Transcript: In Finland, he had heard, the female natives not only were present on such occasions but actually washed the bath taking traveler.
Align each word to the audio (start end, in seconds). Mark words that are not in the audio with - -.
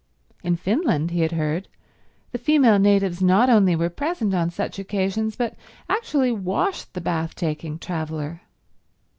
In 0.43 0.55
Finland, 0.55 1.11
he 1.11 1.21
had 1.21 1.33
heard, 1.33 1.67
the 2.31 2.39
female 2.39 2.79
natives 2.79 3.21
not 3.21 3.51
only 3.51 3.75
were 3.75 3.91
present 3.91 4.33
on 4.33 4.49
such 4.49 4.79
occasions 4.79 5.35
but 5.35 5.55
actually 5.87 6.31
washed 6.31 6.95
the 6.95 7.01
bath 7.01 7.35
taking 7.35 7.77
traveler. 7.77 8.41